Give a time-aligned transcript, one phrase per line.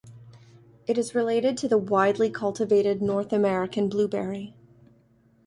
[0.87, 4.55] It is related to the widely cultivated North American blueberry.